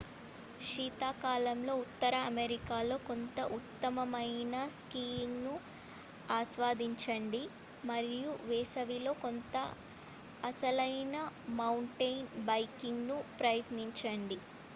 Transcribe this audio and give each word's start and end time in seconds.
శీతాకాలంలో 0.59 1.73
ఉత్తర 1.81 2.13
అమెరికాలో 2.29 2.95
కొంత 3.05 3.37
ఉత్తమమైన 3.57 4.55
స్కీయింగ్ను 4.77 5.53
ఆస్వాదించండి 6.29 7.43
మరియు 7.83 8.31
వేసవిలో 8.47 9.13
కొంత 9.21 9.55
అసలైన 10.43 11.15
మౌంటెయిన్ 11.59 12.31
బైకింగ్ను 12.47 13.19
ప్రయత్నించండి 13.39 14.39